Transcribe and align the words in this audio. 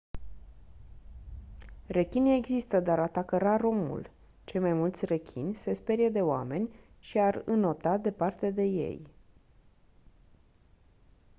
rechinii 1.87 2.37
există 2.37 2.79
dar 2.79 2.99
atacă 2.99 3.37
rar 3.37 3.63
omul 3.63 4.09
cei 4.43 4.59
mai 4.61 4.73
mulți 4.73 5.05
rechini 5.05 5.53
se 5.55 5.73
sperie 5.73 6.09
de 6.09 6.21
oameni 6.21 6.69
și 6.99 7.19
ar 7.19 7.41
înota 7.45 7.97
departe 7.97 8.51
de 8.51 8.63
ei 8.63 9.07